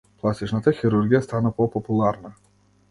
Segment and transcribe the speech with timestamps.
[0.21, 2.35] Пластичната хирургија стана попопуларна.